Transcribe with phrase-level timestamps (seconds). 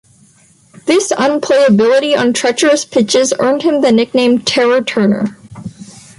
[0.87, 5.37] This unplayability on treacherous pitches earned him the nickname "Terror" Turner.